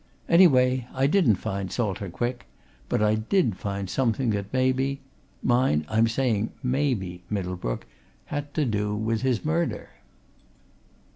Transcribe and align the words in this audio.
Anyway, 0.27 0.87
I 0.95 1.05
didn't 1.05 1.35
find 1.35 1.71
Salter 1.71 2.09
Quick 2.09 2.47
but 2.89 3.03
I 3.03 3.13
did 3.13 3.55
find 3.55 3.87
something 3.87 4.31
that 4.31 4.51
maybe 4.51 4.99
mind, 5.43 5.85
I'm 5.89 6.07
saying 6.07 6.53
maybe, 6.63 7.21
Middlebrook 7.29 7.85
had 8.25 8.51
to 8.55 8.65
do 8.65 8.95
with 8.95 9.21
his 9.21 9.45
murder." 9.45 9.91